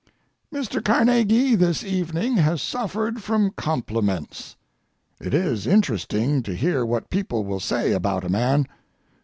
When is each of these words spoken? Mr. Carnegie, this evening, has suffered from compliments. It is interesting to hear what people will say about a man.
Mr. 0.51 0.83
Carnegie, 0.83 1.53
this 1.53 1.83
evening, 1.83 2.37
has 2.37 2.59
suffered 2.59 3.21
from 3.21 3.51
compliments. 3.51 4.55
It 5.19 5.31
is 5.31 5.67
interesting 5.67 6.41
to 6.41 6.55
hear 6.55 6.83
what 6.83 7.11
people 7.11 7.43
will 7.45 7.59
say 7.59 7.91
about 7.91 8.23
a 8.23 8.29
man. 8.29 8.67